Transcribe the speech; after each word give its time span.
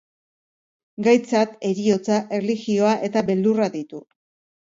Gaitzat 1.07 1.53
heriotza, 1.71 2.17
erlijioa 2.37 2.95
eta 3.09 3.23
beldurra 3.29 3.69
ditu. 3.77 4.01